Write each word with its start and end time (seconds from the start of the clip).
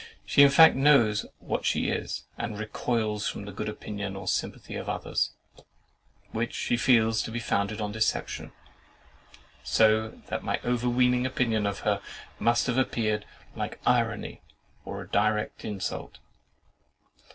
She 0.25 0.41
in 0.41 0.49
fact 0.49 0.75
knows 0.75 1.27
what 1.37 1.63
she 1.63 1.89
is, 1.89 2.23
and 2.35 2.57
recoils 2.57 3.27
from 3.27 3.45
the 3.45 3.51
good 3.51 3.69
opinion 3.69 4.15
or 4.15 4.27
sympathy 4.27 4.73
of 4.75 4.89
others, 4.89 5.33
which 6.31 6.55
she 6.55 6.75
feels 6.75 7.21
to 7.21 7.29
be 7.29 7.37
founded 7.37 7.79
on 7.79 7.91
a 7.91 7.93
deception; 7.93 8.51
so 9.63 10.19
that 10.25 10.41
my 10.41 10.59
overweening 10.65 11.27
opinion 11.27 11.67
of 11.67 11.81
her 11.81 12.01
must 12.39 12.65
have 12.65 12.79
appeared 12.79 13.27
like 13.55 13.79
irony, 13.85 14.41
or 14.85 15.05
direct 15.05 15.63
insult. 15.63 16.17